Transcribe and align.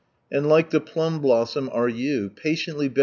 And 0.31 0.49
like 0.49 0.71
the 0.71 0.81
ptunj 0.81 1.21
blnasom 1.21 1.67
aie 1.75 1.91
yaa, 1.93 2.35
patiently 2.35 2.89
bea. 2.89 2.99